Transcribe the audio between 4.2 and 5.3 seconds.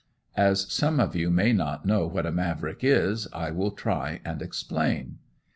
and explain.